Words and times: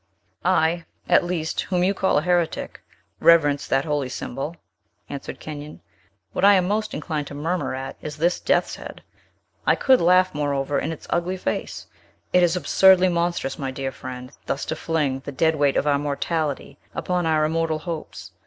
"I, 0.43 0.85
at 1.07 1.23
least, 1.23 1.61
whom 1.61 1.83
you 1.83 1.93
call 1.93 2.17
a 2.17 2.21
heretic, 2.23 2.81
reverence 3.19 3.67
that 3.67 3.85
holy 3.85 4.09
symbol," 4.09 4.55
answered 5.09 5.39
Kenyon. 5.39 5.79
"What 6.33 6.43
I 6.43 6.55
am 6.55 6.67
most 6.67 6.95
inclined 6.95 7.27
to 7.27 7.35
murmur 7.35 7.75
at 7.75 7.97
is 8.01 8.17
this 8.17 8.39
death's 8.39 8.77
head. 8.77 9.03
I 9.67 9.75
could 9.75 10.01
laugh, 10.01 10.33
moreover, 10.33 10.79
in 10.79 10.91
its 10.91 11.05
ugly 11.11 11.37
face! 11.37 11.85
It 12.33 12.41
is 12.41 12.55
absurdly 12.55 13.09
monstrous, 13.09 13.59
my 13.59 13.69
dear 13.69 13.91
friend, 13.91 14.31
thus 14.47 14.65
to 14.65 14.75
fling 14.75 15.19
the 15.19 15.31
dead 15.31 15.55
weight 15.55 15.77
of 15.77 15.85
our 15.85 15.99
mortality 15.99 16.79
upon 16.95 17.27
our 17.27 17.45
immortal 17.45 17.77
hopes. 17.77 18.31